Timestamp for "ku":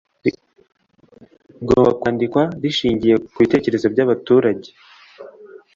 3.33-3.37